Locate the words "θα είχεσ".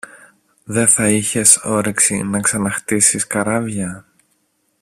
0.87-1.57